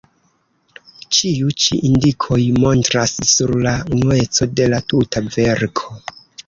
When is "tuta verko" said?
4.93-6.03